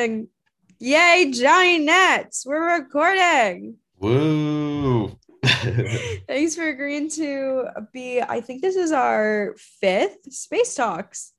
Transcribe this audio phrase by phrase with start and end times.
[0.00, 0.28] recording.
[0.78, 2.46] Yay, Jonny Netz.
[2.46, 3.76] We're recording.
[3.98, 5.18] Woo.
[5.44, 11.32] Thanks for agreeing to be, I think this is our fifth Space Talks.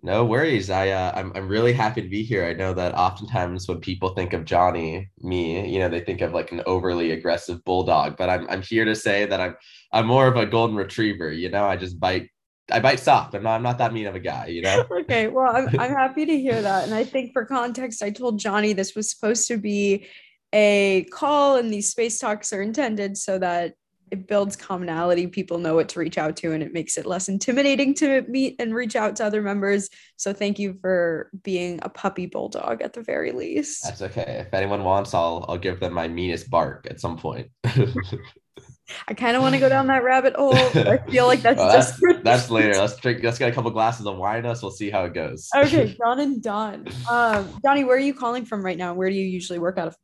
[0.00, 0.70] No worries.
[0.70, 2.44] I uh, I'm I'm really happy to be here.
[2.46, 6.32] I know that oftentimes when people think of Jonny, me, you know, they think of
[6.32, 9.56] like an overly aggressive bulldog, but I'm I'm here to say that I'm
[9.92, 11.32] I'm more of a golden retriever.
[11.32, 12.28] You know, I just bite
[12.70, 13.34] I bite soft.
[13.34, 14.84] I'm not I'm not that mean of a guy, you know.
[15.00, 16.84] okay, well, I'm I'm happy to hear that.
[16.84, 20.06] And I think for context, I told Jonny this was supposed to be
[20.52, 23.74] a call and these space talks are intended so that
[24.10, 27.28] it builds commonality people know what to reach out to and it makes it less
[27.28, 31.88] intimidating to meet and reach out to other members so thank you for being a
[31.88, 35.92] puppy bulldog at the very least that's okay if anyone wants i'll i'll give them
[35.92, 37.48] my meanest bark at some point
[39.06, 41.72] i kind of want to go down that rabbit hole i feel like that's well,
[41.72, 44.70] just that's, that's later let's drink let's get a couple glasses of wine us we'll
[44.70, 48.64] see how it goes okay john and don um jonny where are you calling from
[48.64, 49.96] right now where do you usually work out of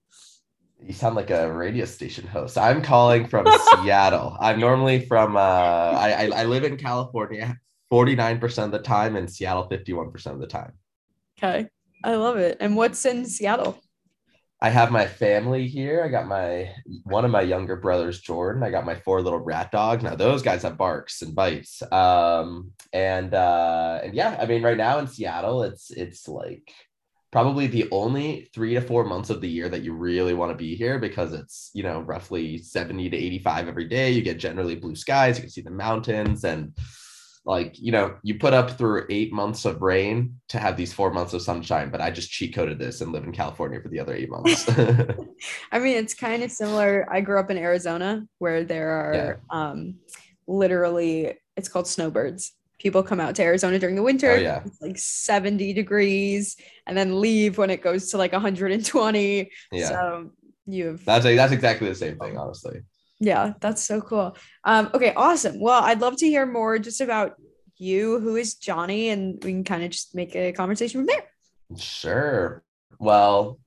[0.87, 2.59] you sound like a radio station host.
[2.59, 4.37] I'm calling from Seattle.
[4.39, 7.59] I'm normally from uh I, I, I live in California
[7.91, 10.73] 49% of the time and Seattle 51% of the time.
[11.39, 11.69] Okay.
[12.03, 12.57] I love it.
[12.61, 13.81] And what's in Seattle?
[14.65, 16.03] I have my family here.
[16.03, 18.63] I got my one of my younger brothers, Jordan.
[18.63, 20.03] I got my four little rat dogs.
[20.03, 21.83] Now those guys have barks and bites.
[21.93, 26.73] Um and uh and yeah, I mean right now in Seattle it's it's like
[27.31, 30.57] probably the only three to four months of the year that you really want to
[30.57, 34.77] be here because it's you know roughly 70 to 85 every day you get generally
[34.77, 36.73] blue skies you can see the mountains and
[37.45, 41.11] like you know you put up through eight months of rain to have these four
[41.11, 44.01] months of sunshine but i just cheat coded this and live in california for the
[44.01, 44.69] other eight months
[45.73, 49.35] i mean it's kind of similar i grew up in arizona where there are yeah.
[49.51, 49.95] um
[50.47, 52.53] literally it's called snowbirds
[52.85, 54.33] people come out to Arizona during the winter.
[54.33, 54.61] Oh, yeah.
[54.67, 56.57] It's like 70 degrees
[56.87, 59.51] and then leave when it goes to like 120.
[59.73, 59.89] Yeah.
[59.89, 60.31] So
[60.67, 62.83] you've that's a, that's exactly the same thing, honestly.
[63.21, 64.37] Yeah, that's so cool.
[64.65, 65.61] Um, okay, awesome.
[65.61, 67.35] Well, I'd love to hear more just about
[67.77, 71.25] you, who is Jonny, and we can kind of just make a conversation from there.
[71.79, 72.63] Sure.
[72.99, 73.59] Well,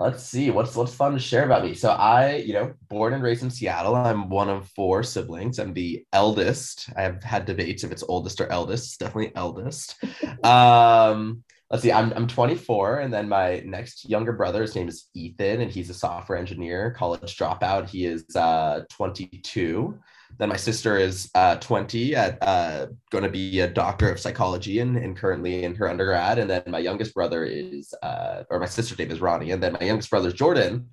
[0.00, 3.22] let's see what's what's fun to share about me so i you know born and
[3.22, 7.84] raised in seattle i'm one of four siblings i'm the eldest i have had debates
[7.84, 10.02] if it's oldest or eldest it's definitely eldest
[10.42, 15.08] um let's see I'm, I'm 24 and then my next younger brother his name is
[15.14, 19.98] ethan and he's a software engineer college dropout he is uh 22
[20.38, 24.78] then my sister is uh, 20 at uh, going to be a doctor of psychology
[24.80, 26.38] and, and currently in her undergrad.
[26.38, 29.50] And then my youngest brother is, uh, or my sister's name is Ronnie.
[29.50, 30.88] And then my youngest brother is Jordan,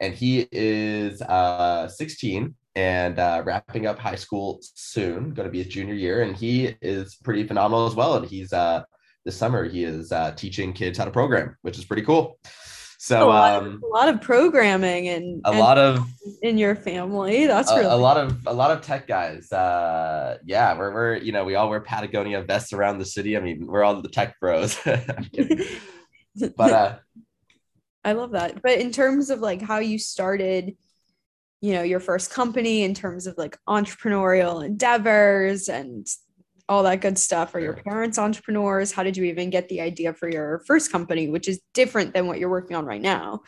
[0.00, 5.62] and he is uh, 16 and uh, wrapping up high school soon, going to be
[5.62, 6.22] his junior year.
[6.22, 8.14] And he is pretty phenomenal as well.
[8.14, 8.84] And he's uh,
[9.24, 12.38] this summer, he is uh, teaching kids how to program, which is pretty cool.
[12.98, 16.08] So a lot, um, of, a lot of programming and a and lot of
[16.40, 17.48] in your family.
[17.48, 19.50] That's a, really a lot of a lot of tech guys.
[19.50, 23.36] Uh, yeah, we're we're you know we all wear Patagonia vests around the city.
[23.36, 24.78] I mean, we're all the tech bros.
[24.84, 26.98] but uh,
[28.04, 28.62] I love that.
[28.62, 30.76] But in terms of like how you started,
[31.60, 36.06] you know, your first company, in terms of like entrepreneurial endeavors and
[36.68, 37.54] all that good stuff.
[37.54, 38.92] Are your parents entrepreneurs?
[38.92, 42.26] How did you even get the idea for your first company, which is different than
[42.26, 43.42] what you're working on right now?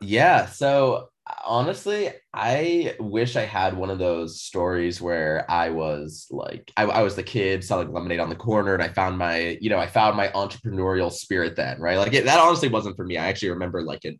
[0.00, 0.46] Yeah.
[0.46, 1.08] So
[1.44, 7.02] honestly, I wish I had one of those stories where I was like, I, I,
[7.02, 9.86] was the kid selling lemonade on the corner and I found my, you know, I
[9.86, 11.98] found my entrepreneurial spirit then, right?
[11.98, 13.16] Like it, that honestly wasn't for me.
[13.16, 14.18] I actually remember like it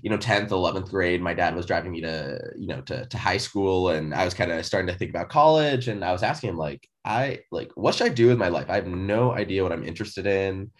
[0.00, 3.18] you know 10th 11th grade my dad was driving me to you know to, to
[3.18, 6.22] high school and i was kind of starting to think about college and i was
[6.22, 8.66] asking him like i like what should i do with my life?
[8.68, 10.70] I have no idea what i'm interested in.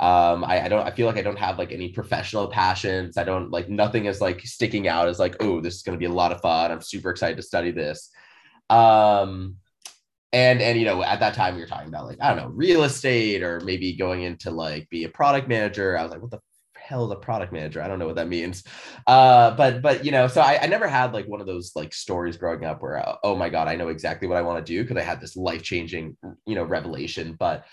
[0.00, 3.16] Um I, I don't i feel like i don't have like any professional passions.
[3.16, 5.98] I don't like nothing is like sticking out as like oh this is going to
[5.98, 6.70] be a lot of fun.
[6.70, 8.10] I'm super excited to study this.
[8.70, 9.56] Um
[10.32, 12.48] and and you know at that time we were talking about like i don't know
[12.48, 15.98] real estate or maybe going into like be a product manager.
[15.98, 16.40] I was like what the
[16.92, 17.80] hell is a product manager?
[17.80, 18.64] I don't know what that means.
[19.06, 21.94] Uh, but but you know, so I, I never had like one of those like
[21.94, 24.72] stories growing up where uh, oh my god, I know exactly what I want to
[24.72, 26.16] do because I had this life changing
[26.46, 27.34] you know revelation.
[27.38, 27.64] But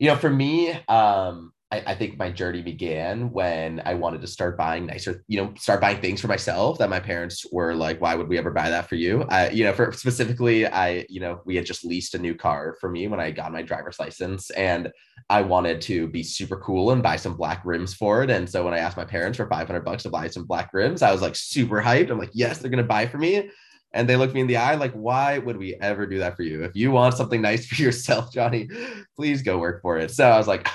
[0.00, 4.26] you know, for me, um, I, I, think my journey began when I wanted to
[4.28, 8.00] start buying nicer, you know, start buying things for myself that my parents were like,
[8.00, 9.24] why would we ever buy that for you?
[9.28, 12.76] I, you know, for specifically, I, you know, we had just leased a new car
[12.80, 14.92] for me when I got my driver's license and
[15.28, 18.30] I wanted to be super cool and buy some black rims for it.
[18.30, 21.02] And so when I asked my parents for 500 bucks to buy some black rims,
[21.02, 22.10] I was like super hyped.
[22.10, 23.50] I'm like, yes, they're going to buy for me.
[23.92, 26.42] And they looked me in the eye like, why would we ever do that for
[26.42, 26.64] you?
[26.64, 28.68] If you want something nice for yourself, Jonny,
[29.16, 30.10] please go work for it.
[30.10, 30.68] So I was like,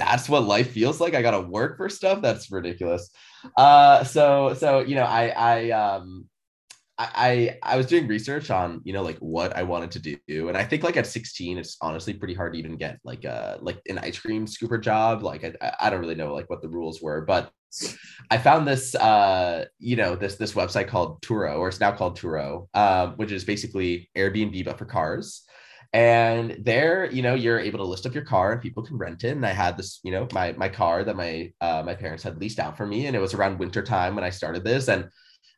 [0.00, 1.14] that's what life feels like.
[1.14, 2.22] I gotta work for stuff.
[2.22, 3.10] That's ridiculous.
[3.56, 6.26] Uh, so so you know, I I um
[6.98, 10.56] I I was doing research on you know like what I wanted to do, and
[10.56, 13.80] I think like at 16, it's honestly pretty hard to even get like a like
[13.88, 15.22] an ice cream scooper job.
[15.22, 17.50] Like I I don't really know like what the rules were, but
[18.30, 22.18] I found this uh you know this this website called Turo, or it's now called
[22.18, 25.42] Turo, um, which is basically Airbnb but for cars.
[25.92, 29.24] And there, you know, you're able to list up your car and people can rent
[29.24, 29.32] it.
[29.32, 32.40] And I had this, you know, my my car that my uh, my parents had
[32.40, 35.08] leased out for me, and it was around winter time when I started this, and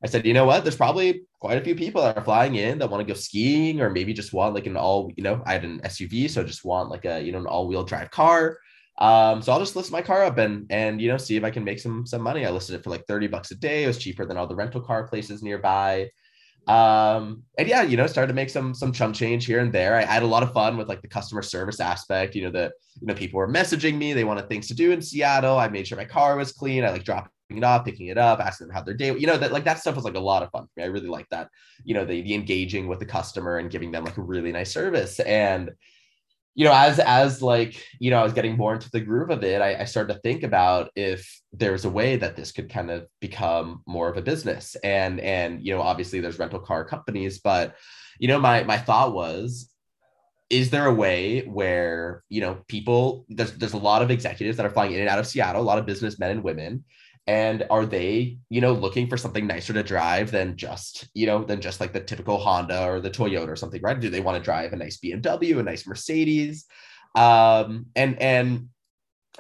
[0.03, 0.65] I said, you know what?
[0.65, 3.81] There's probably quite a few people that are flying in that want to go skiing
[3.81, 6.65] or maybe just want like an all, you know, I had an SUV, so just
[6.65, 8.59] want like a, you know, an all-wheel drive car.
[8.99, 11.51] Um, so I'll just list my car up and and you know, see if I
[11.51, 12.45] can make some some money.
[12.45, 13.85] I listed it for like 30 bucks a day.
[13.85, 16.11] It was cheaper than all the rental car places nearby.
[16.67, 19.97] Um, and yeah, you know, started to make some some chunk change here and there.
[19.97, 22.35] I had a lot of fun with like the customer service aspect.
[22.35, 25.03] You know, the you know, people were messaging me, they wanted things to do in
[25.03, 25.59] Seattle.
[25.59, 26.85] I made sure my car was clean.
[26.85, 29.37] I like dropping it up, picking it up, asking them how their day, you know,
[29.37, 30.85] that like that stuff was like a lot of fun for me.
[30.85, 31.49] I really like that,
[31.85, 34.73] you know, the, the engaging with the customer and giving them like a really nice
[34.73, 35.21] service.
[35.21, 35.73] And,
[36.55, 39.43] you know, as, as like, you know, I was getting more into the groove of
[39.43, 42.91] it, I, I started to think about if there's a way that this could kind
[42.91, 44.77] of become more of a business.
[44.85, 47.77] And, and, you know, obviously there's rental car companies, but,
[48.19, 49.73] you know, my, my thought was,
[50.53, 54.67] is there a way where you know people there's there's a lot of executives that
[54.67, 56.85] are flying in and out of Seattle, a lot of businessmen and women,
[57.27, 61.45] and are they you know looking for something nicer to drive than just you know
[61.45, 64.01] than just like the typical honda or the toyota or something right?
[64.01, 66.67] Do they want to drive a nice bmw a nice mercedes?
[67.15, 68.69] Um and and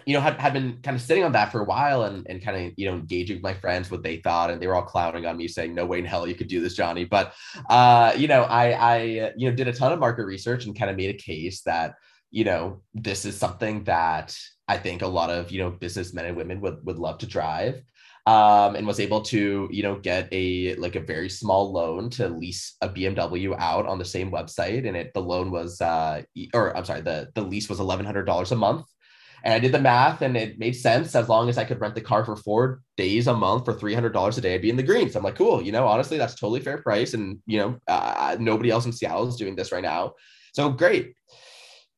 [0.07, 2.43] you know had, had been kind of sitting on that for a while and, and
[2.43, 4.83] kind of you know engaging with my friends what they thought and they were all
[4.83, 7.05] clowning on me saying no way in hell you could do this jonny.
[7.05, 7.35] But
[7.69, 10.91] uh you know i i you know did a ton of market research and kind
[10.91, 11.95] of made a case that
[12.31, 14.37] you know this is something that
[14.69, 17.83] I think a lot of you know businessmen and women would would love to drive.
[18.25, 22.29] Um, and was able to you know get a like a very small loan to
[22.29, 26.23] lease a BMW out on the same website, and it the loan was uh
[26.55, 28.87] or I'm sorry the the lease was eleven hundred dollars a month,
[29.43, 31.97] and I did the math and it made sense as long as I could rent
[31.97, 34.71] the car for four days a month for three hundred dollars a day, I'd be
[34.71, 35.11] in the green.
[35.11, 38.37] So I'm like, cool, you know, honestly, that's totally fair price, and you know, uh,
[38.39, 40.13] nobody else in Seattle is doing this right now,
[40.53, 41.17] so great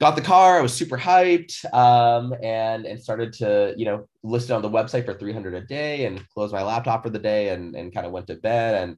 [0.01, 0.59] got the car.
[0.59, 4.71] I was super hyped, um, and and started to you know list it on the
[4.71, 8.07] website for 300 a day, and close my laptop for the day, and and kind
[8.07, 8.97] of went to bed, and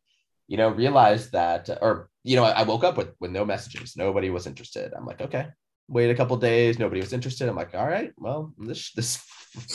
[0.49, 3.97] you know realized that, or you know, I, I woke up with with no messages.
[3.97, 4.93] Nobody was interested.
[4.97, 5.47] I'm like, okay.
[5.89, 6.81] Wait a couple days.
[6.81, 7.49] Nobody was interested.
[7.49, 9.23] I'm like, all right, well, this this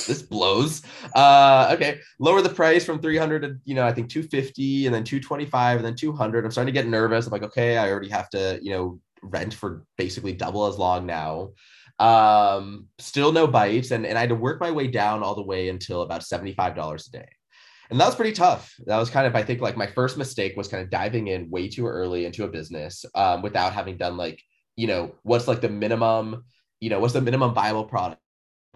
[0.05, 0.81] this blows.
[1.15, 5.05] Uh, okay, lower the price from 300 to you know I think 250, and then
[5.05, 6.43] 225, and then 200.
[6.43, 7.25] I'm starting to get nervous.
[7.25, 11.05] I'm like, okay, I already have to you know rent for basically double as long
[11.05, 11.51] now.
[11.99, 15.43] Um, still no bites, and, and I had to work my way down all the
[15.43, 17.29] way until about $75 a day.
[17.91, 18.73] And that was pretty tough.
[18.85, 21.49] That was kind of, I think, like my first mistake was kind of diving in
[21.49, 24.41] way too early into a business um, without having done like,
[24.77, 26.45] you know, what's like the minimum,
[26.79, 28.21] you know, what's the minimum viable product?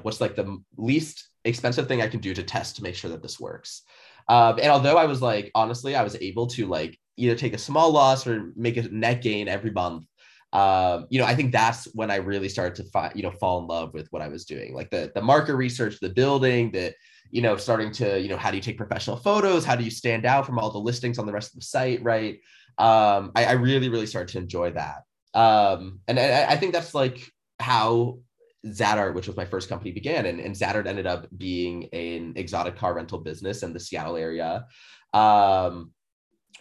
[0.02, 3.24] What's like the least expensive thing I can do to test to make sure that
[3.24, 3.84] this works?
[4.28, 7.58] Um, and although I was like, honestly, I was able to like either take a
[7.58, 10.06] small loss or make a net gain every month
[10.54, 13.60] um, you know, I think that's when I really started to find, you know, fall
[13.60, 16.94] in love with what I was doing, like the the market research, the building, the
[17.32, 19.66] you know, starting to, you know, how do you take professional photos?
[19.66, 22.02] How do you stand out from all the listings on the rest of the site,
[22.04, 22.36] right?
[22.78, 25.04] Um, I, I really, really started to enjoy that.
[25.34, 28.20] Um, and I, I think that's like how
[28.66, 30.26] Zadart, which was my first company, began.
[30.26, 34.66] And, and Zadart ended up being an exotic car rental business in the Seattle area.
[35.14, 35.92] Um,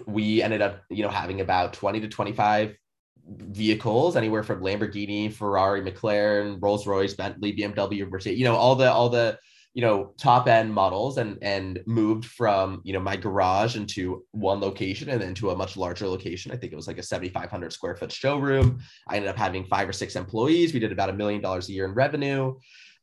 [0.07, 2.77] we ended up, you know, having about 20 to 25
[3.29, 8.91] vehicles anywhere from Lamborghini, Ferrari, McLaren, Rolls Royce, Bentley, BMW, Mercedes, you know, all the
[8.91, 9.39] all the
[9.75, 14.61] you know top end models and and moved from you know my garage into one
[14.61, 16.53] location and then to a much larger location.
[16.53, 18.79] I think it was like a 7500 square foot showroom.
[19.09, 20.73] I ended up having five or six employees.
[20.73, 22.55] We did about a million dollars a year in revenue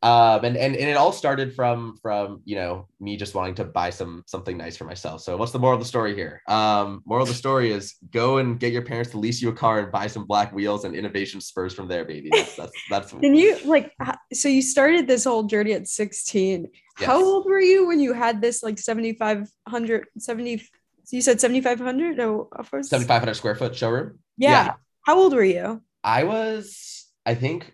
[0.03, 3.63] um, and, and and it all started from from you know me just wanting to
[3.63, 5.21] buy some something nice for myself.
[5.21, 6.41] So what's the moral of the story here?
[6.47, 9.53] Um, moral of the story is go and get your parents to lease you a
[9.53, 12.29] car and buy some black wheels, and innovation spurs from there, baby.
[12.31, 13.11] That's that's that's.
[13.11, 13.93] Can you like
[14.33, 16.67] so you started this whole journey at sixteen?
[16.99, 17.07] Yes.
[17.07, 20.63] How old were you when you had this like 7500 70
[21.09, 24.65] you said 7500 no 7500 square foot showroom yeah.
[24.65, 27.73] yeah how old were you i was i think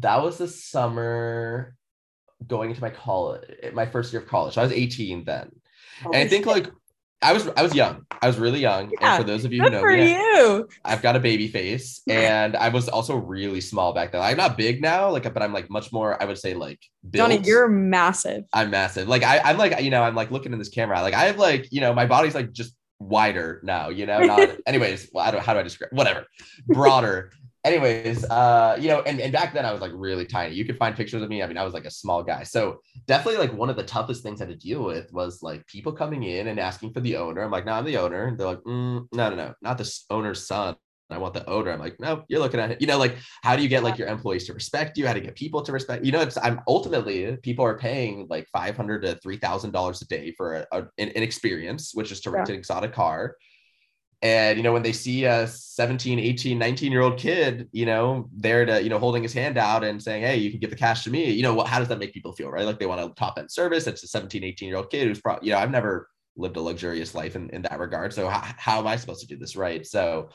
[0.00, 1.74] that was the summer
[2.46, 4.58] going into my college, my first year of college.
[4.58, 5.50] I was 18 then.
[6.02, 6.52] Holy and I think shit.
[6.52, 6.72] like
[7.22, 8.04] I was I was young.
[8.20, 8.90] I was really young.
[9.00, 10.68] Yeah, and for those of you who know for me, you.
[10.84, 14.20] I've got a baby face, and I was also really small back then.
[14.20, 16.20] I'm not big now, like, but I'm like much more.
[16.20, 17.30] I would say like built.
[17.30, 18.44] Jonny, you're massive.
[18.52, 19.08] I'm massive.
[19.08, 21.00] Like I, I'm like you know I'm like looking in this camera.
[21.00, 23.88] Like I have like you know my body's like just wider now.
[23.88, 24.18] You know.
[24.18, 24.50] Not.
[24.66, 25.42] anyways, well, I don't.
[25.42, 25.92] How do I describe?
[25.92, 26.26] Whatever.
[26.66, 27.30] Broader
[27.64, 30.76] anyways uh you know and, and back then i was like really tiny you could
[30.76, 33.52] find pictures of me i mean i was like a small guy so definitely like
[33.52, 36.48] one of the toughest things i had to deal with was like people coming in
[36.48, 39.06] and asking for the owner i'm like no i'm the owner and they're like mm,
[39.12, 40.76] no no no not the owner's son
[41.10, 41.70] I want the owner.
[41.70, 42.80] I'm like, no, you're looking at it.
[42.80, 45.06] You know, like how do you get like your employees to respect you?
[45.06, 46.04] How to get people to respect?
[46.04, 50.00] You know, it's I'm ultimately people are paying like five hundred to three thousand dollars
[50.02, 52.54] a day for a, a, an, an experience, which is to rent yeah.
[52.54, 53.36] an exotic car
[54.24, 58.28] and you know when they see a 17 18 19 year old kid you know
[58.34, 60.76] there to you know holding his hand out and saying hey you can give the
[60.76, 62.64] cash to me you know what how does that make people feel right?
[62.64, 63.86] Like they want a top end service.
[63.86, 66.60] It's a 17 18 year old kid who's probably you know i've never lived a
[66.60, 68.12] luxurious life in, in that regard.
[68.12, 69.86] So how, how am i supposed to do this right?
[69.86, 70.30] So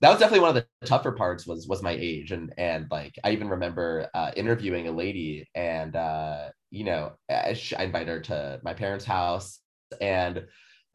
[0.00, 2.32] that was definitely one of the tougher parts was was my age.
[2.32, 7.58] And and like i even remember uh, interviewing a lady and uh you know i
[7.78, 9.60] invited her to my parents house.
[10.00, 10.46] And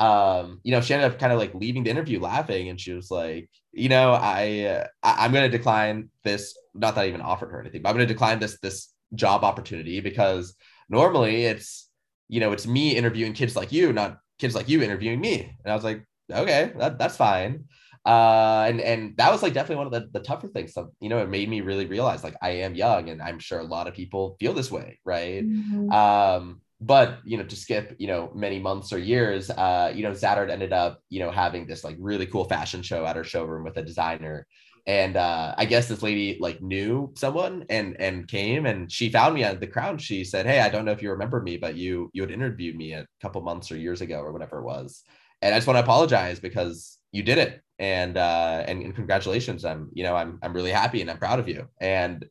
[0.01, 2.91] um, you know, she ended up kind of like leaving the interview laughing, and she
[2.91, 6.57] was like, you know, I, uh, I am going to decline this.
[6.73, 9.43] Not that I even offered her anything, but I'm going to decline this this job
[9.43, 10.55] opportunity because
[10.89, 11.87] normally it's
[12.29, 15.55] you know it's me interviewing kids like you, not kids like you interviewing me.
[15.63, 17.65] And I was like, okay, that, that's fine.
[18.03, 20.73] Uh, and and that was like definitely one of the, the tougher things.
[20.73, 23.59] So, you know, it made me really realize like I am young, and I'm sure
[23.59, 25.47] a lot of people feel this way, right?
[25.47, 25.91] Mm-hmm.
[25.91, 30.11] Um, but you know to skip you know many months or years uh you know
[30.11, 33.63] Zadart ended up you know having this like really cool fashion show at her showroom
[33.63, 34.47] with a designer.
[34.87, 39.35] And uh i guess this lady like knew someone and and came and she found
[39.35, 40.01] me at the crowd.
[40.01, 42.75] She said hey i don't know if you remember me but you you had interviewed
[42.75, 45.03] me a couple months or years ago or whatever it was.
[45.43, 47.61] And i just want to apologize because you did it.
[47.77, 49.65] And uh and, and congratulations.
[49.65, 51.67] I'm you know i'm i'm really happy and i'm proud of you.
[51.79, 52.25] And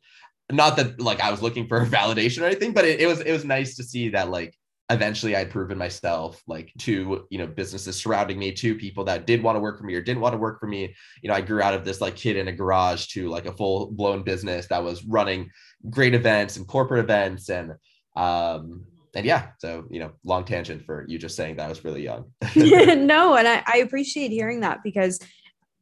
[0.52, 3.33] not that like I was looking for validation or anything, but it, it was it
[3.33, 4.57] was nice to see that like
[4.90, 9.42] eventually I'd proven myself like to you know businesses surrounding me, to people that did
[9.42, 10.95] want to work for me or didn't want to work for me.
[11.23, 13.52] You know, I grew out of this like kid in a garage to like a
[13.52, 15.50] full blown business that was running
[15.88, 17.73] great events and corporate events and
[18.16, 21.85] um and yeah, so you know, long tangent for you just saying that I was
[21.85, 22.33] really young.
[22.57, 25.21] no, and I, I appreciate hearing that because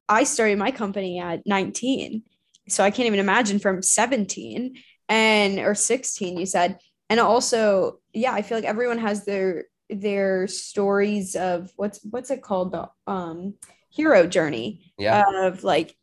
[0.09, 2.23] I started my company at 19
[2.69, 4.77] so I can't even imagine from 17
[5.09, 6.79] and or 16 you said.
[7.11, 12.43] And also yeah I feel like everyone has their their stories of what's what's it
[12.43, 12.73] called?
[12.73, 13.55] The um
[13.91, 15.25] hero journey yeah.
[15.45, 15.97] of like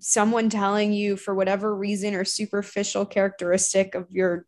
[0.00, 4.46] someone telling you for whatever reason or superficial characteristic of your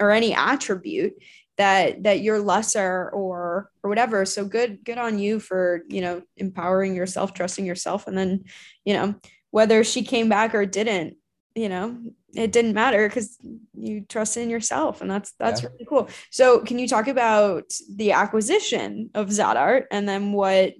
[0.00, 1.14] or any attribute
[1.56, 4.24] that that you're lesser or or whatever.
[4.24, 8.44] So good good on you for you know empowering yourself trusting yourself and then
[8.84, 9.14] you know
[9.50, 11.16] whether she came back or didn't
[11.54, 11.96] you know
[12.34, 13.38] it didn't matter because
[13.74, 15.68] you trusted in yourself and that's that's yeah.
[15.70, 17.64] really cool so can you talk about
[17.94, 20.74] the acquisition of zadart and then what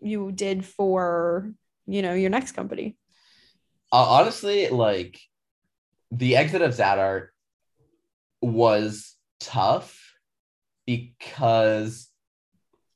[0.00, 1.52] you did for
[1.86, 2.96] you know your next company
[3.92, 5.20] uh, honestly like
[6.10, 7.28] the exit of zadart
[8.40, 10.14] was tough
[10.86, 12.08] because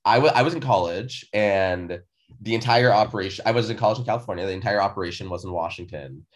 [0.04, 2.00] I, w- I was in college and
[2.40, 6.26] the entire operation i was in college in california the entire operation was in washington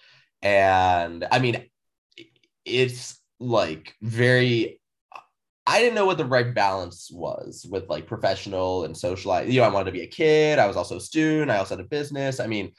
[0.43, 1.65] and i mean
[2.65, 4.81] it's like very
[5.67, 9.67] i didn't know what the right balance was with like professional and social you know
[9.67, 11.89] i wanted to be a kid i was also a student i also had a
[11.89, 12.73] business i mean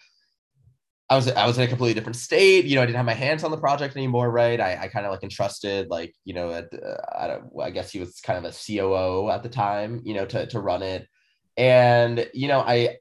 [1.10, 2.66] I was I was in a completely different state.
[2.66, 4.60] You know, I didn't have my hands on the project anymore, right?
[4.60, 7.92] I, I kind of like entrusted, like you know, at, uh, I don't, I guess
[7.92, 11.08] he was kind of a COO at the time, you know, to to run it.
[11.58, 12.98] And you know, I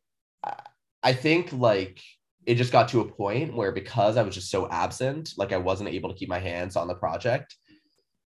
[1.02, 2.00] I think like
[2.46, 5.58] it just got to a point where because I was just so absent, like I
[5.58, 7.56] wasn't able to keep my hands on the project.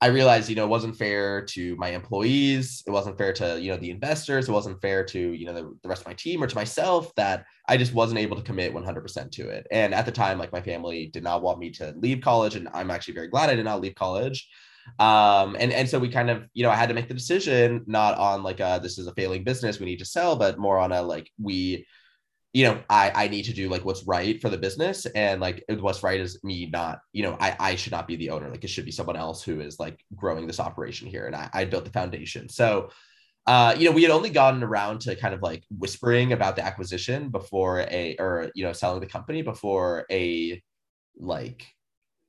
[0.00, 2.84] I realized, you know, it wasn't fair to my employees.
[2.86, 4.48] It wasn't fair to, you know, the investors.
[4.48, 7.12] It wasn't fair to, you know, the, the rest of my team or to myself
[7.16, 9.66] that I just wasn't able to commit 100% to it.
[9.72, 12.54] And at the time, like my family did not want me to leave college.
[12.54, 14.48] And I'm actually very glad I did not leave college.
[15.00, 17.82] Um, and, and so we kind of, you know, I had to make the decision
[17.88, 20.78] not on like, a, this is a failing business we need to sell, but more
[20.78, 21.84] on a like, we,
[22.52, 25.64] you know, I I need to do like what's right for the business, and like
[25.68, 28.50] what's right is me not, you know, I I should not be the owner.
[28.50, 31.50] Like it should be someone else who is like growing this operation here, and I
[31.52, 32.48] I built the foundation.
[32.48, 32.90] So,
[33.46, 36.64] uh, you know, we had only gotten around to kind of like whispering about the
[36.64, 40.62] acquisition before a or you know selling the company before a
[41.18, 41.66] like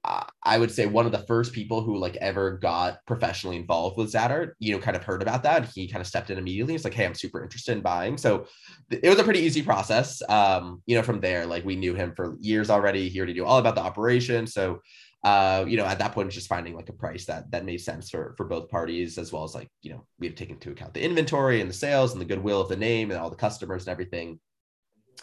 [0.05, 4.13] I would say one of the first people who like ever got professionally involved with
[4.13, 5.69] Zadart, you know, kind of heard about that.
[5.75, 6.73] He kind of stepped in immediately.
[6.73, 8.17] It's like, hey, I'm super interested in buying.
[8.17, 8.47] So
[8.89, 10.21] it was a pretty easy process.
[10.29, 13.09] Um, you know, from there, like we knew him for years already.
[13.09, 14.47] He already knew all about the operation.
[14.47, 14.79] So
[15.23, 18.09] uh, you know, at that point, just finding like a price that that made sense
[18.09, 20.93] for for both parties, as well as like, you know, we had taken into account
[20.93, 23.85] the inventory and the sales and the goodwill of the name and all the customers
[23.85, 24.39] and everything.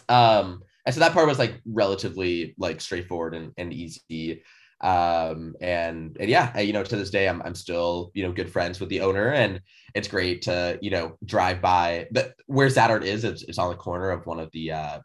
[0.07, 4.43] Um, and so that part was like relatively like straightforward and, and easy
[4.81, 8.51] um and and yeah you know to this day i'm i'm still you know good
[8.51, 9.59] friends with the owner and
[9.95, 13.75] it's great to you know drive by but where Zadart is it's, it's on the
[13.75, 14.99] corner of one of the uh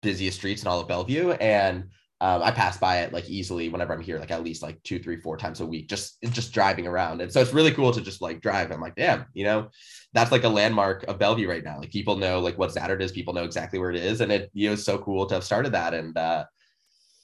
[0.00, 1.90] busiest streets in all of Bellevue and
[2.22, 5.00] um, I pass by it like easily whenever I'm here, like at least like two,
[5.00, 7.20] three, four times a week, just just driving around.
[7.20, 8.70] And so it's really cool to just like drive.
[8.70, 9.70] I'm like, damn, you know,
[10.12, 11.80] that's like a landmark of Bellevue right now.
[11.80, 14.52] Like people know like what Zadart is, people know exactly where it is, and it
[14.54, 15.94] you know it's so cool to have started that.
[15.94, 16.44] And uh,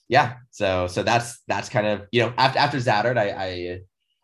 [0.09, 3.81] yeah, so so that's that's kind of you know after after Zadart, I, I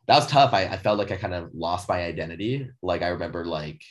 [0.06, 0.52] that was tough.
[0.52, 2.68] I, I felt like I kind of lost my identity.
[2.82, 3.82] Like I remember like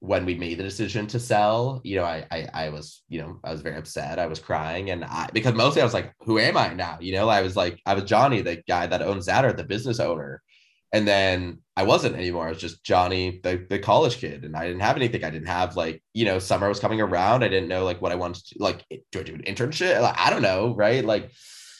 [0.00, 3.40] when we made the decision to sell, you know, I, I I was, you know,
[3.44, 4.18] I was very upset.
[4.18, 6.98] I was crying, and I because mostly I was like, who am I now?
[7.00, 10.00] You know, I was like, I was Jonny, the guy that owns Zadart, the business
[10.00, 10.42] owner,
[10.92, 12.46] and then I wasn't anymore.
[12.46, 15.22] I was just Jonny, the, the college kid, and I didn't have anything.
[15.22, 17.44] I didn't have like, you know, summer was coming around.
[17.44, 18.84] I didn't know like what I wanted to like.
[19.12, 20.00] Do I do an internship?
[20.00, 21.04] Like, I don't know, right?
[21.04, 21.30] Like,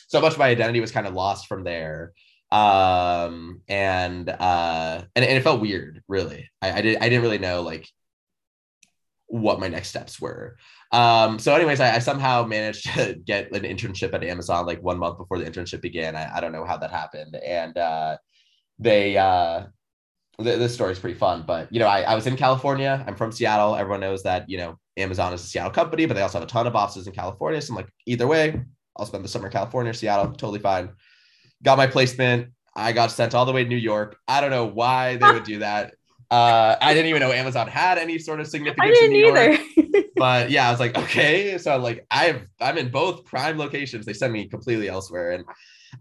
[0.07, 2.13] so much of my identity was kind of lost from there.
[2.51, 6.49] Um, and uh, and, and it felt weird, really.
[6.61, 7.87] I, I did I didn't really know like
[9.27, 10.57] what my next steps were.
[10.91, 14.97] Um, so, anyways, I, I, somehow managed to get an internship at Amazon like one
[14.97, 16.15] month before the internship began.
[16.15, 18.17] I, I don't know how that happened, and uh,
[18.79, 19.63] they uh,
[20.39, 23.03] this story is pretty fun, but you know, I, I was in California.
[23.05, 23.75] I'm from Seattle.
[23.75, 26.51] Everyone knows that, you know, Amazon is a Seattle company, but they also have a
[26.51, 27.61] ton of offices in California.
[27.61, 28.61] So I'm like, either way,
[28.97, 30.89] I'll spend the summer in California, Seattle, totally fine.
[31.63, 32.51] Got my placement.
[32.75, 34.17] I got sent all the way to New York.
[34.27, 35.93] I don't know why they would do that.
[36.31, 38.87] Uh, I didn't even know Amazon had any sort of significance.
[38.87, 40.03] I didn't either.
[40.15, 41.57] but yeah, I was like, okay.
[41.57, 44.05] So I'm like, I've I'm in both prime locations.
[44.05, 45.43] They send me completely elsewhere, and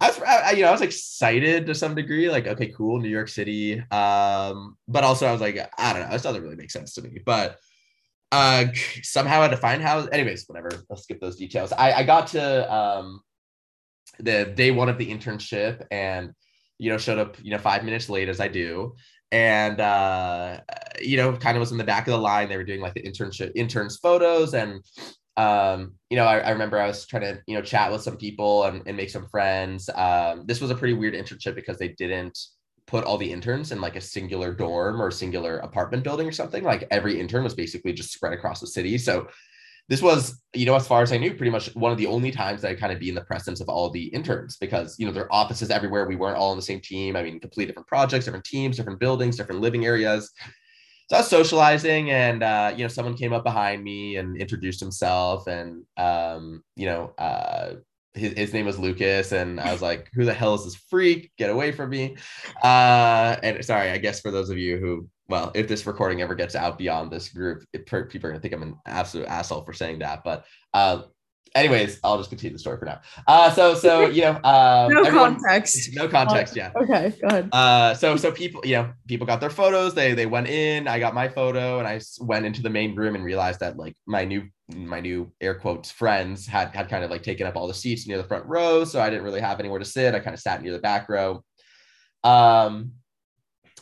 [0.01, 3.09] I was, I, you know, I was excited to some degree, like, okay, cool, New
[3.09, 3.81] York City.
[3.91, 7.03] Um, but also I was like, I don't know, this doesn't really make sense to
[7.03, 7.21] me.
[7.25, 7.59] But
[8.31, 8.67] uh,
[9.03, 10.05] somehow I had to find how.
[10.07, 10.71] Anyways, whatever.
[10.91, 11.73] Let's skip those details.
[11.73, 13.21] I, I got to um,
[14.19, 16.33] the day one of the internship, and
[16.79, 18.97] you know, showed up, you know, five minutes late as I do,
[19.33, 20.61] and uh,
[21.01, 22.49] you know, kind of was in the back of the line.
[22.49, 24.85] They were doing like the internship interns photos, and
[25.39, 28.17] um, you know, I, I, remember I was trying to, you know, chat with some
[28.17, 29.89] people and, and make some friends.
[29.95, 32.37] Um, this was a pretty weird internship because they didn't
[32.89, 36.65] put all the interns in like a singular dorm or singular apartment building or something.
[36.65, 38.99] Like every intern was basically just spread across the city.
[38.99, 39.29] So
[39.89, 42.33] this was, you know, as far as I knew, pretty much one of the only
[42.33, 45.07] times that I kind of be in the presence of all the interns because, you
[45.07, 46.09] know, there are offices everywhere.
[46.09, 47.15] We weren't all on the same team.
[47.15, 50.33] I mean, complete different projects, different teams, different buildings, different living areas
[51.09, 54.81] so I was socializing and uh, you know someone came up behind me and introduced
[54.81, 57.75] himself and um, you know uh,
[58.15, 61.33] his, his name was Lucas and I was like who the hell is this freak?
[61.39, 62.17] Get away from me.
[62.63, 66.35] Uh, and sorry I guess for those of you who well if this recording ever
[66.35, 69.73] gets out beyond this group it, people are gonna think I'm an absolute asshole for
[69.73, 70.45] saying that but
[70.75, 71.03] uh,
[71.55, 73.01] anyways, I'll just continue the story for now.
[73.27, 76.73] Uh, so so you know, um, no everyone, context, no context, yeah.
[76.77, 77.49] Okay, go ahead.
[77.53, 79.95] Uh, so so people, you know, people got their photos.
[79.95, 80.89] They they went in.
[80.89, 83.97] I got my photo, and I went into the main room and realized that like
[84.07, 87.69] my new my new air quotes friends had had kind of like taken up all
[87.69, 90.15] the seats near the front row, so I didn't really have anywhere to sit.
[90.15, 91.43] I kind of sat near the back row.
[92.25, 92.93] Um,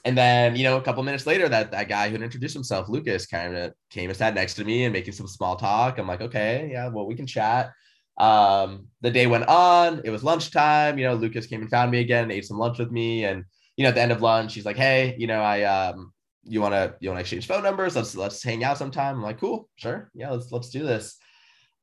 [0.06, 3.26] and then, you know, a couple minutes later, that that guy who introduced himself, Lucas,
[3.26, 5.98] kind of came and sat next to me and making some small talk.
[5.98, 7.72] I'm like, okay, yeah, well, we can chat.
[8.16, 10.02] Um, the day went on.
[10.04, 10.96] It was lunchtime.
[10.96, 13.44] You know, Lucas came and found me again, ate some lunch with me, and
[13.76, 16.12] you know, at the end of lunch, he's like, hey, you know, I um,
[16.44, 17.96] you want to you want to exchange phone numbers?
[17.96, 19.16] Let's let's hang out sometime.
[19.16, 21.18] I'm like, cool, sure, yeah, let's let's do this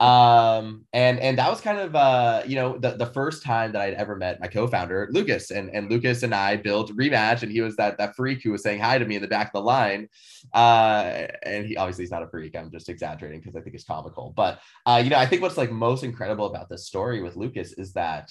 [0.03, 3.81] um and and that was kind of uh you know the, the first time that
[3.81, 7.61] i'd ever met my co-founder lucas and and lucas and i built rematch and he
[7.61, 9.61] was that that freak who was saying hi to me in the back of the
[9.61, 10.09] line.
[10.53, 13.85] Uh and he obviously he's not a freak i'm just exaggerating because i think it's
[13.85, 17.37] comical but uh you know i think what's like most incredible about this story with
[17.37, 18.29] lucas is that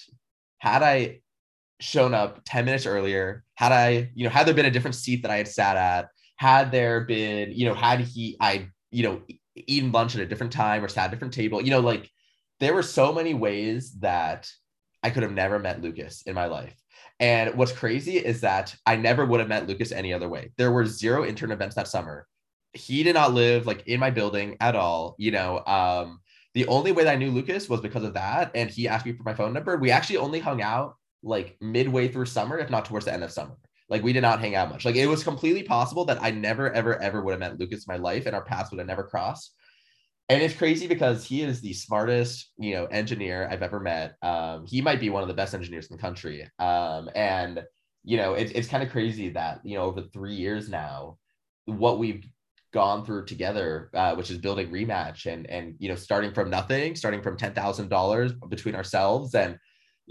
[0.59, 1.21] had i
[1.81, 5.23] shown up 10 minutes earlier had i you know had there been a different seat
[5.23, 9.23] that i had sat at had there been you know had he i you know
[9.55, 11.61] eaten lunch at a different time or sat at a different table.
[11.61, 12.11] You know, like
[12.61, 14.51] there were so many ways that
[15.03, 16.75] I could have never met Lucas in my life.
[17.21, 20.53] And what's crazy is that I never would have met Lucas any other way.
[20.57, 22.27] There were zero intern events that summer.
[22.73, 25.15] He did not live like in my building at all.
[25.19, 26.21] You know, um,
[26.55, 28.51] the only way that I knew Lucas was because of that.
[28.55, 29.77] And he asked me for my phone number.
[29.77, 33.31] We actually only hung out like midway through summer, if not towards the end of
[33.31, 33.57] summer.
[33.88, 34.85] Like we did not hang out much.
[34.85, 37.92] Like it was completely possible that I never, ever, ever would have met Lucas in
[37.92, 39.55] my life and our paths would have never crossed.
[40.29, 44.14] And it's crazy because he is the smartest, you know, engineer I've ever met.
[44.23, 46.49] Um, he might be one of the best engineers in the country.
[46.59, 47.62] Um, and
[48.05, 51.18] you know, it, it's kind of crazy that you know over three years now,
[51.66, 52.25] what we've
[52.73, 56.97] gone through together, uh, which is building rematch and and you know starting from nothing,
[56.97, 59.59] starting from ten thousand dollars between ourselves and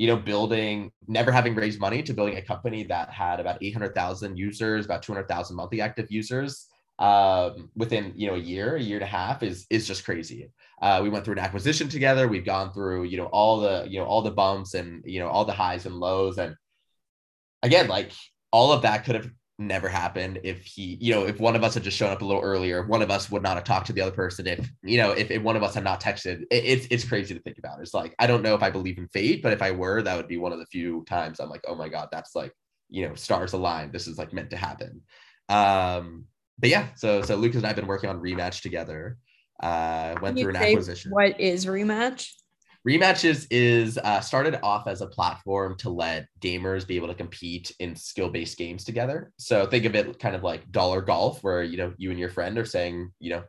[0.02, 4.36] you know, building, never having raised money to building a company that had about 800,000
[4.36, 6.66] users, about 200,000 monthly active users
[6.98, 10.50] um, within, you know, a year, a year and a half is, is just crazy.
[10.82, 12.28] Uh, we went through an acquisition together.
[12.28, 15.28] We've gone through, you know, all the, you know, all the bumps and, you know,
[15.28, 16.40] all the highs and lows.
[16.40, 16.56] And
[17.62, 18.12] again, like
[18.52, 19.30] all of that could have
[19.62, 20.40] never happened.
[20.44, 22.86] If he you know if one of us had just shown up a little earlier
[22.86, 24.48] one of us would not have talked to the other person.
[24.48, 27.34] If you know if, if one of us had not texted it, it's it's crazy
[27.34, 27.80] to think about.
[27.80, 30.18] It's like i don't know if i believe in fate but if i were that
[30.18, 32.54] would be one of the few times i'm like oh my god that's like
[32.90, 33.94] you know stars aligned.
[33.94, 35.02] This is like meant to happen.
[35.50, 36.26] Um
[36.60, 39.18] but yeah so so lucas and i've been working on rematch together.
[39.62, 41.12] Uh went through an acquisition.
[41.12, 42.32] what is rematch
[42.88, 47.72] Rematches is uh, started off as a platform to let gamers be able to compete
[47.80, 49.32] in skill-based games together.
[49.38, 52.30] So think of it kind of like dollar golf, where you know you and your
[52.30, 53.44] friend are saying, you know,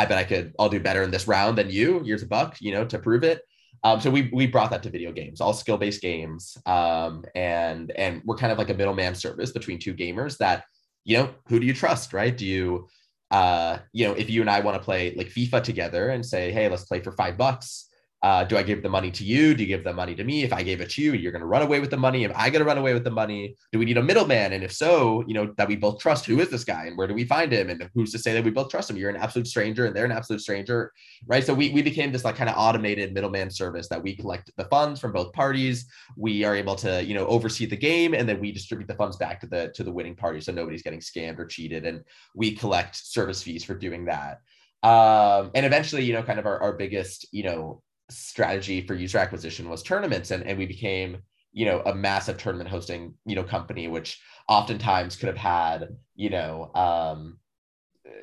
[0.00, 2.02] I bet I could, I'll do better in this round than you.
[2.02, 3.42] Here's a buck, you know, to prove it.
[3.84, 8.20] Um, so we we brought that to video games, all skill-based games, um, and and
[8.24, 10.64] we're kind of like a middleman service between two gamers that,
[11.04, 12.36] you know, who do you trust, right?
[12.36, 12.88] Do you,
[13.30, 16.50] uh, you know, if you and I want to play like FIFA together and say,
[16.50, 17.88] hey, let's play for five bucks
[18.22, 19.52] uh, do I give the money to you?
[19.52, 20.44] Do you give the money to me?
[20.44, 22.24] If I gave it to you, you're going to run away with the money.
[22.24, 23.56] Am I going to run away with the money?
[23.72, 24.52] Do we need a middleman?
[24.52, 27.08] And if so, you know, that we both trust, who is this guy and where
[27.08, 27.68] do we find him?
[27.68, 28.96] And who's to say that we both trust him?
[28.96, 30.92] You're an absolute stranger and they're an absolute stranger,
[31.26, 31.44] right?
[31.44, 34.66] So we, we became this like kind of automated middleman service that we collect the
[34.66, 35.86] funds from both parties.
[36.16, 39.16] We are able to, you know, oversee the game and then we distribute the funds
[39.16, 40.40] back to the, to the winning party.
[40.40, 41.86] So nobody's getting scammed or cheated.
[41.86, 42.04] And
[42.36, 44.38] we collect service fees for doing that.
[44.84, 47.82] Um, and eventually, you know, kind of our, our biggest, you know,
[48.12, 51.18] strategy for user acquisition was tournaments and, and we became
[51.52, 56.30] you know a massive tournament hosting you know company which oftentimes could have had you
[56.30, 57.38] know um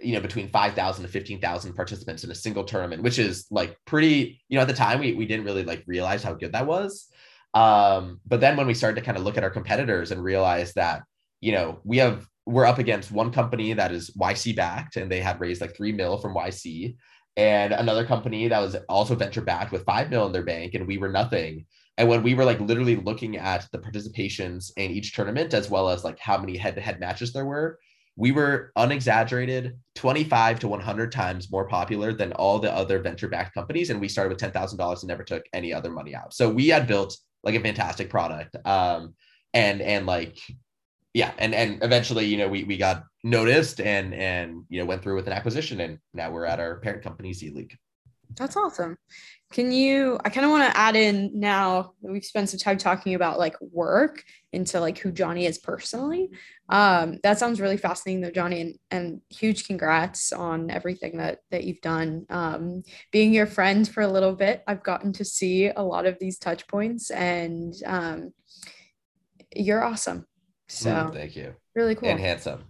[0.01, 4.41] you know between 5000 to 15000 participants in a single tournament which is like pretty
[4.49, 7.07] you know at the time we, we didn't really like realize how good that was.
[7.53, 10.73] Um but then when we started to kind of look at our competitors and realize
[10.73, 11.01] that
[11.41, 15.19] you know we have we're up against one company that is yc backed and they
[15.19, 16.95] had raised like three mil from yc
[17.39, 20.85] and another company that was also venture backed with five mil in their bank, and
[20.85, 21.65] we were nothing.
[21.97, 25.87] And when we were like literally looking at the participations in each tournament, as well
[25.87, 27.79] as like how many head to head matches there were,
[28.17, 33.53] we were unexaggerated 25 to 100 times more popular than all the other venture backed
[33.53, 33.89] companies.
[33.89, 36.33] And we started with $10,000 and never took any other money out.
[36.33, 38.57] So we had built like a fantastic product.
[38.65, 39.13] Um,
[39.53, 40.37] and, and like,
[41.13, 41.31] yeah.
[41.37, 45.15] And, and eventually, you know, we, we got noticed and and you know went through
[45.15, 47.75] with an acquisition and now we're at our parent company z league.
[48.37, 48.97] That's awesome.
[49.51, 52.77] Can you i kind of want to add in now that we've spent some time
[52.77, 56.29] talking about like work into like who jonny is personally.
[56.69, 61.65] Um that sounds really fascinating though jonny and, and huge congrats on everything that that
[61.65, 62.25] you've done.
[62.29, 66.17] Um being your friend for a little bit i've gotten to see a lot of
[66.19, 68.31] these touch points and um
[69.55, 70.25] you're awesome
[70.69, 71.53] so mm, thank you.
[71.75, 72.09] really cool.
[72.09, 72.63] And handsome.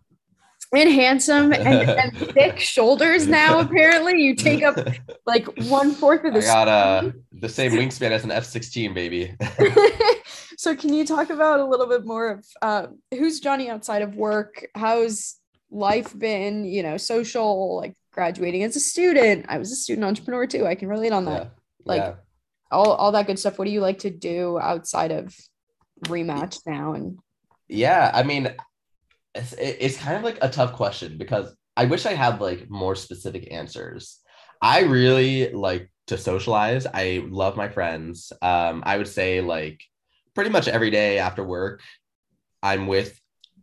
[0.76, 4.22] And handsome and, and thick shoulders now apparently.
[4.22, 4.78] You take up
[5.26, 9.36] like one fourth of the I got uh, the same wingspan as an f-16 baby.
[10.60, 14.18] So can you talk about a little bit more of uh, who's jonny outside of
[14.18, 14.68] work?
[14.76, 15.38] How's
[15.72, 19.46] life been you know social like graduating as a student?
[19.48, 20.68] I was a student entrepreneur too.
[20.68, 21.44] I can relate on that.
[21.44, 21.50] Yeah.
[21.86, 22.14] like yeah.
[22.72, 23.58] all, all that good stuff.
[23.58, 25.34] What do you like to do outside of
[26.08, 27.20] rematch now and
[27.70, 28.54] yeah i mean
[29.36, 32.96] it's, it's kind of like a tough question because I wish I had like more
[32.96, 34.20] specific answers.
[34.62, 36.86] I really like to socialize.
[36.86, 38.34] I love my friends.
[38.42, 39.82] Um, I would say like
[40.36, 41.82] pretty much every day after work,
[42.62, 43.18] I'm with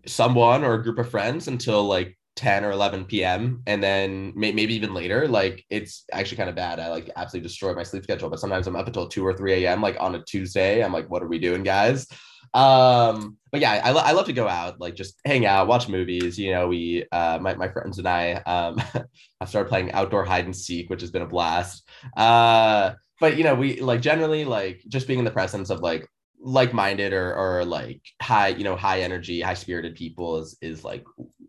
[0.06, 3.62] someone or a group of friends until like 10 or 11 p.m.
[3.66, 5.28] and then may- maybe even later.
[5.28, 6.80] Like it's actually kind of bad.
[6.80, 9.64] I like absolutely destroy my sleep schedule, but sometimes I'm up until 2 or 3
[9.64, 9.82] a.m.
[9.82, 10.82] like on a Tuesday.
[10.82, 12.06] I'm like, what are we doing, guys?
[12.54, 16.38] Um, but yeah, I, I love to go out, like just hang out, watch movies.
[16.38, 18.82] You know, we, uh, my, my friends and I, um,
[19.40, 21.88] I've started playing outdoor hide and seek, which has been a blast.
[22.16, 26.06] Uh, but you know, we like generally like just being in the presence of like
[26.38, 31.04] like-minded or or like high, you know, high energy, high spirited people is is like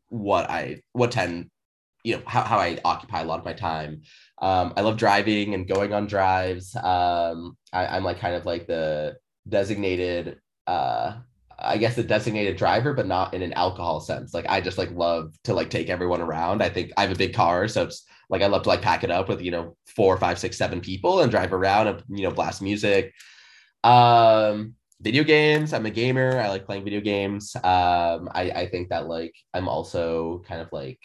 [0.09, 1.49] what I what tend,
[2.03, 4.01] you know, how, how I occupy a lot of my time.
[4.41, 6.75] Um, I love driving and going on drives.
[6.75, 11.17] Um, I, I'm like kind of like the designated uh
[11.59, 14.33] I guess a designated driver, but not in an alcohol sense.
[14.33, 16.61] Like I just like love to like take everyone around.
[16.61, 19.03] I think I have a big car, so it's like I love to like pack
[19.03, 22.23] it up with you know four, five, six, seven people and drive around and you
[22.23, 23.13] know blast music.
[23.83, 25.73] Um, video games.
[25.73, 26.39] I'm a gamer.
[26.39, 27.55] I like playing video games.
[27.55, 30.99] Um, I I think that like I'm also kind of like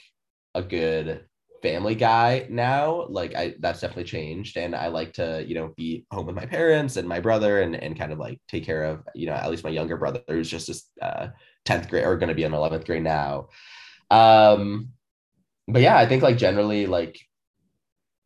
[0.55, 1.25] a good
[1.62, 6.05] family guy now like i that's definitely changed and i like to you know be
[6.11, 9.03] home with my parents and my brother and and kind of like take care of
[9.14, 11.31] you know at least my younger brother who's just a uh,
[11.64, 13.48] 10th grade or going to be in 11th grade now.
[14.11, 14.88] Um
[15.68, 17.20] but yeah i think like generally like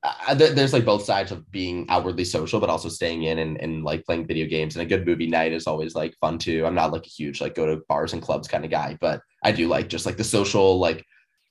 [0.03, 3.83] uh, there's like both sides of being outwardly social but also staying in and, and
[3.83, 6.65] like playing video games and a good movie night is always like fun too.
[6.65, 9.21] I'm not like a huge like go to bars and clubs kind of guy but
[9.43, 11.05] i do like just like the social like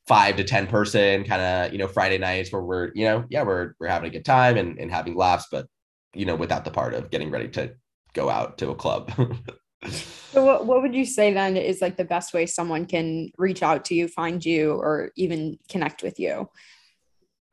[0.08, 3.44] five to 10 person kind of, you know, Friday nights where we're, you know, yeah,
[3.44, 5.68] we're, we're having a good time and, and having laughs, but,
[6.14, 7.74] you know, without the part of getting ready to
[8.14, 9.12] go out to a club.
[9.90, 13.64] so what, what would you say then is like the best way someone can reach
[13.64, 16.50] out to you, find you, or even connect with you?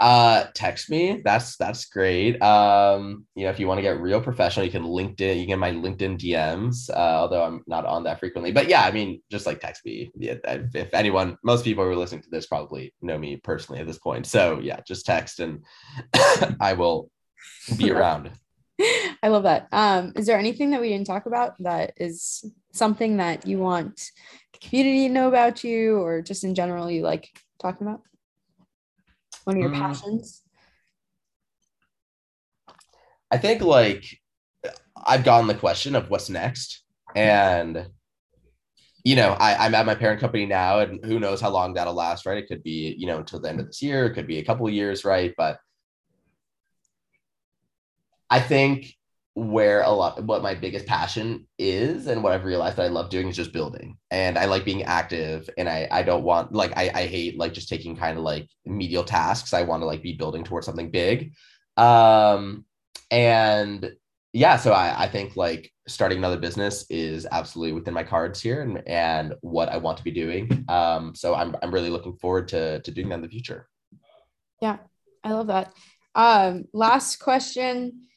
[0.03, 1.23] Uh text me.
[1.25, 2.43] That's that's great.
[2.43, 5.47] Um you know if you want to get real professional you can linkedin you can
[5.47, 8.51] get my linkedin dms uh, although i'm not on that frequently.
[8.51, 10.11] But yeah i mean just like text me.
[10.17, 13.87] Yeah, if anyone most people who are listening to this probably know me personally at
[13.87, 14.27] this point.
[14.27, 15.65] So yeah just text and
[16.61, 17.09] i will
[17.77, 18.33] be around.
[19.23, 19.69] I love that.
[19.71, 24.11] Um is there anything that we didn't talk about that is something that you want
[24.53, 27.29] the community to know about you or just in general you like
[27.61, 28.01] talking about
[29.45, 29.79] one of your mm.
[29.79, 30.43] passions?
[33.31, 34.05] I think like
[34.97, 36.83] I've gotten the question of what's next.
[37.15, 37.89] And
[39.05, 41.95] you know, I, I'm at my parent company now, and who knows how long that'll
[41.95, 42.39] last, right?
[42.39, 44.45] It could be, you know, until the end of this year, it could be a
[44.45, 45.35] couple of years, right?
[45.37, 45.59] But
[48.31, 48.95] I think
[49.35, 53.09] where a lot what my biggest passion is and what I've realized that I love
[53.09, 53.97] doing is just building.
[54.11, 57.55] And I like being active and I I don't want like I, I hate like
[57.55, 59.55] just taking kind of like medial tasks.
[59.55, 61.33] I want to like be building towards something big.
[61.79, 62.67] Um
[63.11, 63.93] and
[64.35, 68.63] yeah, so I, I think like starting another business is absolutely within my cards here
[68.63, 70.67] and, and what I want to be doing.
[70.69, 73.67] Um so I'm I'm really looking forward to to doing that in the future.
[74.61, 74.77] Yeah,
[75.25, 75.73] I love that.
[76.15, 78.09] Um last question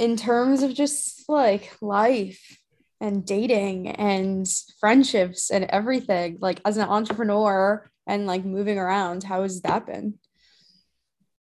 [0.00, 2.58] in terms of just like life
[3.02, 4.46] and dating and
[4.80, 10.14] friendships and everything like as an entrepreneur and like moving around how has that been?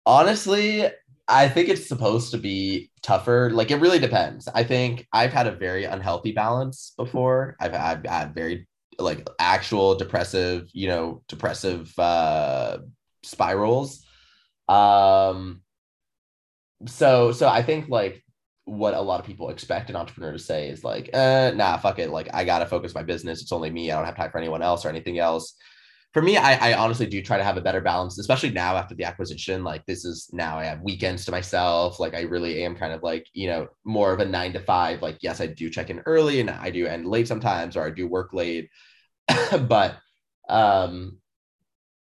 [0.06, 0.86] Honestly
[1.29, 3.49] i think it's supposed to be tougher.
[3.53, 4.49] Like it really depends.
[4.53, 7.56] I think i've had a very unhealthy balance before.
[7.62, 8.67] I've, I've had very
[8.99, 12.79] like actual depressive you know depressive uh
[13.23, 14.06] spirals.
[14.67, 15.62] Um
[16.86, 18.23] so so i think like
[18.65, 21.99] what a lot of people expect an entrepreneur to say is like, uh, nah, fuck
[21.99, 22.10] it.
[22.10, 23.41] Like, I gotta focus my business.
[23.41, 23.91] It's only me.
[23.91, 25.56] I don't have time for anyone else or anything else.
[26.13, 28.93] For me, I, I honestly do try to have a better balance, especially now after
[28.95, 29.63] the acquisition.
[29.63, 31.99] Like, this is now I have weekends to myself.
[31.99, 35.02] Like, I really am kind of like, you know, more of a nine to five.
[35.02, 37.89] Like, yes, I do check in early and I do end late sometimes, or I
[37.89, 38.69] do work late.
[39.67, 39.97] but
[40.49, 41.17] um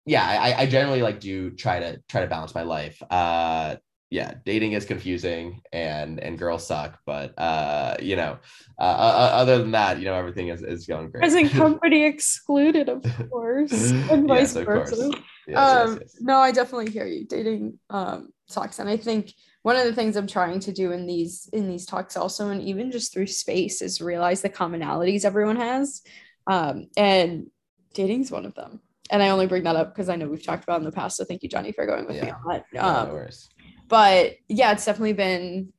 [0.05, 3.01] yeah, I, I generally like do try to try to balance my life.
[3.09, 3.77] Uh
[4.13, 8.37] yeah, dating is confusing and and girls suck, but uh, you know,
[8.79, 11.21] uh, uh, other than that, you know, everything is, is going great.
[11.21, 15.09] Present company excluded, of course, and vice yes, versa.
[15.47, 16.17] Yes, um, yes.
[16.21, 17.25] No, I definitely hear you.
[17.25, 21.07] Dating um, sucks, and I think one of the things I'm trying to do in
[21.07, 25.55] these in these talks also, and even just through space, is realize the commonalities everyone
[25.55, 26.03] has,
[26.45, 27.47] um, and
[27.95, 28.79] dating's one of them.
[29.09, 31.17] And I only bring that up because I know we've talked about in the past.
[31.17, 32.25] So thank you, Jonny, for going with yeah.
[32.25, 32.79] me on that.
[32.79, 33.49] Um, no worries
[33.93, 35.71] but yeah, it's definitely been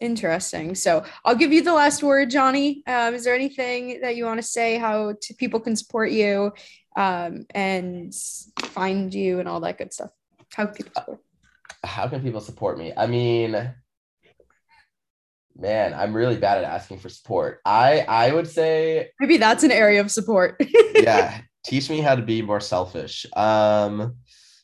[0.00, 0.74] interesting.
[0.74, 2.82] So I'll give you the last word, Jonny.
[2.88, 4.76] Um, is there anything that you want to say?
[4.76, 6.50] How to, people can support you
[6.96, 8.12] um, and
[8.58, 10.10] find you and all that good stuff?
[10.52, 11.20] How can people support?
[11.84, 12.92] How can people support me?
[12.96, 13.52] I mean,
[15.56, 17.60] man, I'm really bad at asking for support.
[17.64, 20.60] I I would say maybe that's an area of support.
[20.96, 23.26] yeah, teach me how to be more selfish.
[23.36, 24.16] Um,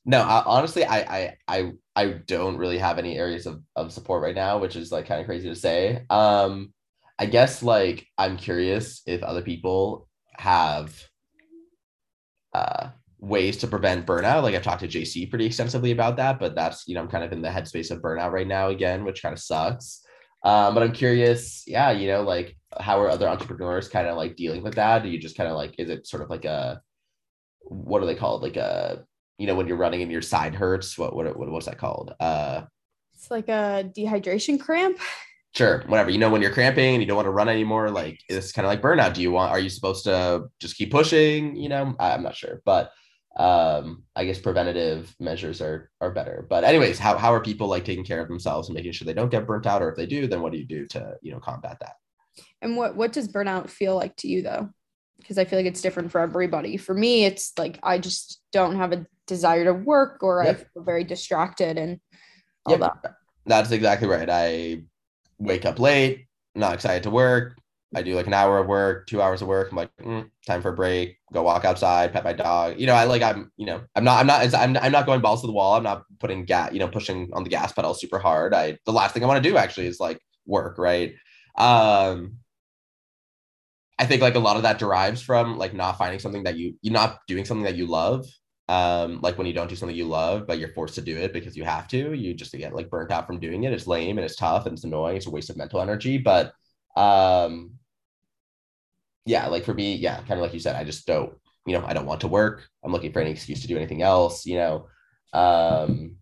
[0.07, 4.23] no, I, honestly, I I I I don't really have any areas of, of support
[4.23, 6.05] right now, which is like kind of crazy to say.
[6.09, 6.73] Um,
[7.19, 10.95] I guess like I'm curious if other people have
[12.55, 14.45] uh, ways to prevent burnout.
[14.45, 17.25] Like I've talked to JC pretty extensively about that, but that's you know I'm kind
[17.25, 20.03] of in the headspace of burnout right now again, which kind of sucks.
[20.45, 24.37] Um, but I'm curious, yeah, you know, like how are other entrepreneurs kind of like
[24.37, 25.03] dealing with that?
[25.03, 26.81] Do you just kind of like is it sort of like a
[27.63, 28.43] what are they called?
[28.43, 29.05] Like a
[29.39, 32.15] you know when you're running and your side hurts what what, what what's that called
[32.21, 32.63] uh
[33.15, 34.99] it's like a dehydration cramp
[35.57, 36.11] sure, whatever.
[36.11, 38.67] You know, when you're cramping and you don't want to run anymore, like it's kind
[38.67, 39.15] of like burnout.
[39.15, 41.57] Do you want, are you supposed to just keep pushing?
[41.57, 42.93] You know, I'm not sure, but
[43.39, 46.47] um, I guess preventative measures are are better.
[46.49, 49.15] But anyways, how, how are people like taking care of themselves and making sure they
[49.15, 49.83] don't get burnt out?
[49.83, 51.95] Or if they do, then what do you do to, you know, combat that?
[52.63, 54.71] And what, what does burnout feel like to you though?
[55.27, 56.77] Because I feel like it's different for everybody.
[56.77, 60.55] For me, it's like, I just don't have a desire to work or yep.
[60.55, 61.99] I feel very distracted and
[62.65, 63.03] all yep.
[63.03, 63.15] that.
[63.45, 64.31] That's exactly right.
[64.31, 64.83] I
[65.39, 67.59] wake up late, not excited to work.
[67.95, 69.71] I do like an hour of work, two hours of work.
[69.71, 71.17] I'm like, mm, time for a break.
[71.33, 72.79] Go walk outside, pet my dog.
[72.79, 75.21] You know, I like I'm, you know, I'm not, I'm not, I'm, I'm not going
[75.21, 75.75] balls to the wall.
[75.75, 78.55] I'm not putting gas, you know, pushing on the gas pedal super hard.
[78.55, 81.15] I the last thing I want to do actually is like work, right?
[81.57, 82.39] Um,
[83.99, 86.75] I think like a lot of that derives from like not finding something that you
[86.83, 88.27] you're not doing something that you love
[88.69, 91.33] um like when you don't do something you love but you're forced to do it
[91.33, 92.13] because you have to.
[92.13, 93.73] You just get like burnt out from doing it.
[93.73, 95.17] It's lame and it's tough and it's annoying.
[95.17, 96.19] It's a waste of mental energy.
[96.19, 96.53] But
[96.97, 97.73] um
[99.25, 101.33] yeah like for me yeah kind of like you said i just don't
[101.67, 102.69] you know i don't want to work.
[102.85, 104.87] I'm looking for any excuse to do anything else you know?
[105.33, 106.17] Um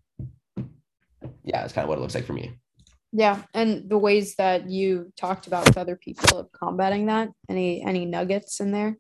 [1.45, 2.59] yeah it's kind of what it looks like for me
[3.15, 7.83] yeah and the ways that you talked about with other people of combating that any
[7.83, 8.99] any nuggets in there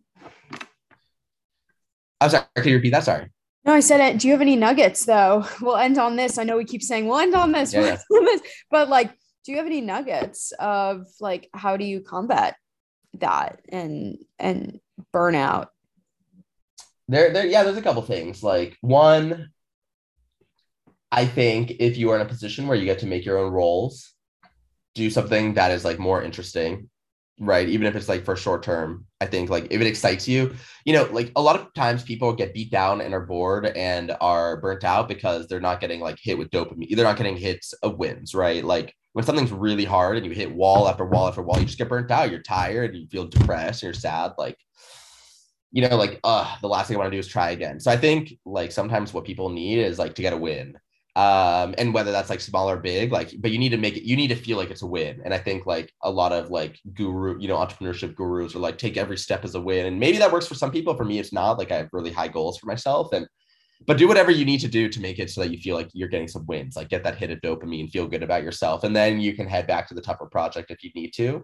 [2.20, 3.29] i'm sorry can you repeat that sorry
[3.66, 4.20] no, I said it.
[4.20, 5.46] Do you have any nuggets though?
[5.61, 6.37] We'll end on this.
[6.37, 8.16] I know we keep saying we'll end on this, yeah, yeah.
[8.16, 9.11] on this but like,
[9.44, 12.57] do you have any nuggets of like how do you combat
[13.14, 14.81] that and and
[15.14, 15.68] burnout?
[17.09, 18.42] There, there, yeah, there's a couple things.
[18.42, 19.50] Like one,
[21.14, 23.53] I think if you are in a position where you get to make your own
[23.53, 24.12] roles,
[24.94, 26.90] do something that is like more interesting
[27.40, 27.68] right?
[27.68, 30.92] Even if it's like for short term i think like if it excites you you
[30.92, 34.61] know like a lot of times people get beat down and are bored and are
[34.61, 37.98] burnt out because they're not getting like hit with dopamine they're not getting hits of
[37.98, 38.64] wins right?
[38.64, 41.79] Like when something's really hard and you hit wall after wall after wall you just
[41.79, 44.59] get burnt out you're tired you feel depressed you're sad like
[45.72, 47.81] you know like uh the last thing i want to do is try again.
[47.81, 50.79] So i think like sometimes what people need is like to get a win
[51.16, 54.03] um and whether that's like small or big like but you need to make it
[54.03, 55.20] you need to feel like it's a win.
[55.24, 58.79] And i think like a lot of like guru you know entrepreneurship gurus are like
[58.79, 59.87] take every step as a win.
[59.87, 61.59] And maybe that works for some people for me it's not.
[61.59, 63.29] Like i have really high goals for myself and
[63.87, 65.90] but do whatever you need to do to make it so that you feel like
[65.92, 68.96] you're getting some wins like get that hit of dopamine feel good about yourself and
[68.96, 71.37] then you can head back to the tougher project if you need to.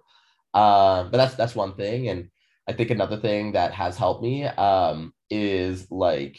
[0.52, 2.08] Um but that's that's one thing.
[2.08, 2.28] And
[2.68, 6.38] i think another thing that has helped me um is like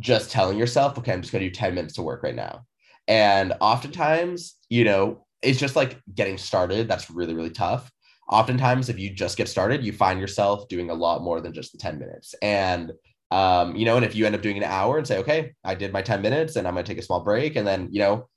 [0.00, 2.64] just telling yourself, okay, I'm just going to do 10 minutes to work right now.
[3.06, 6.88] And oftentimes, you know, it's just like getting started.
[6.88, 7.90] That's really, really tough.
[8.30, 11.72] Oftentimes, if you just get started, you find yourself doing a lot more than just
[11.72, 12.34] the 10 minutes.
[12.42, 12.92] And,
[13.30, 15.74] um, you know, and if you end up doing an hour and say, okay, I
[15.74, 17.56] did my 10 minutes and I'm going to take a small break.
[17.56, 18.28] And then, you know,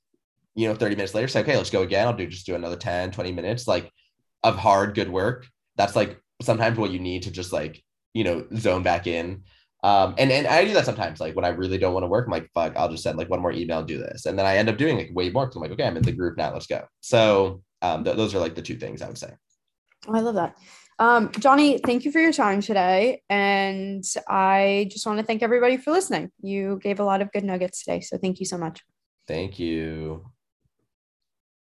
[0.54, 2.06] you know, 30 minutes later, say, okay, let's go again.
[2.06, 3.90] I'll do just do another 10, 20 minutes like
[4.42, 5.46] of hard, good work.
[5.76, 7.82] That's like sometimes what you need to just like,
[8.14, 9.44] you know, zone back in.
[9.82, 12.26] Um, and, and I do that sometimes, like when I really don't want to work,
[12.26, 14.26] I'm like, fuck, I'll just send like one more email and do this.
[14.26, 16.12] And then I end up doing like way more I'm like, okay, I'm in the
[16.12, 16.84] group now, let's go.
[17.00, 19.32] So um, th- those are like the two things I would say.
[20.08, 20.56] I love that.
[20.98, 23.22] Um, Jonny, thank you for your time today.
[23.28, 26.30] And I just want to thank everybody for listening.
[26.40, 28.00] You gave a lot of good nuggets today.
[28.00, 28.80] So thank you so much.
[29.26, 30.26] Thank you.